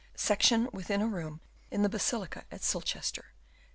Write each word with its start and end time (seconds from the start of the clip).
Section 0.15 0.67
within 0.73 0.99
a 0.99 1.05
room 1.07 1.41
in 1.69 1.83
the 1.83 1.87
Basilica 1.89 2.45
at 2.51 2.61
Silchester. 2.63 3.33